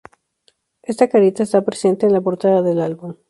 Esta 0.81 1.09
carita 1.09 1.43
está 1.43 1.61
presente 1.63 2.07
en 2.07 2.13
la 2.13 2.21
portada 2.21 2.63
del 2.63 2.81
álbum. 2.81 3.17